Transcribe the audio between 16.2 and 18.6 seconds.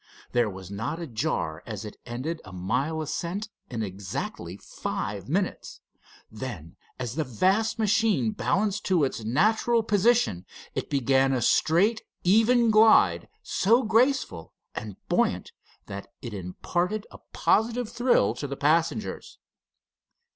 it imparted a positive thrill to the